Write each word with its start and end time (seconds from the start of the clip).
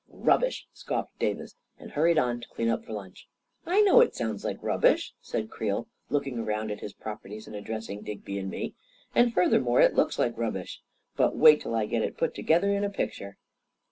"Rubbish!" 0.31 0.65
scoffed 0.73 1.19
Davis, 1.19 1.55
and 1.77 1.91
hurried 1.91 2.17
on 2.17 2.41
to 2.41 2.47
clean 2.47 2.69
up 2.69 2.83
for 2.85 2.91
lunch." 2.91 3.27
I 3.67 3.81
know 3.81 4.01
it 4.01 4.15
sounds 4.15 4.43
like 4.43 4.57
rubbish," 4.63 5.13
said 5.21 5.51
Creel, 5.51 5.87
look 6.09 6.25
ing 6.25 6.39
around 6.39 6.71
at 6.71 6.79
his 6.79 6.91
properties 6.93 7.45
and 7.45 7.55
addressing 7.55 8.01
Digby 8.01 8.37
192 8.37 8.39
A 8.39 8.41
KING 8.41 8.73
IN 8.73 9.13
BABYLON 9.13 9.23
and 9.23 9.25
me;" 9.27 9.27
and 9.27 9.33
furthermore 9.35 9.79
it 9.81 9.93
looks 9.93 10.17
like 10.17 10.35
rubbish; 10.39 10.81
but 11.15 11.35
watt 11.35 11.59
till 11.61 11.75
I 11.75 11.85
get 11.85 12.01
it 12.01 12.17
put 12.17 12.33
together 12.33 12.71
in 12.73 12.83
a 12.83 12.89
picture 12.89 13.37